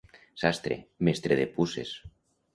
[0.43, 0.77] Sastre,
[1.09, 1.95] mestre de puces.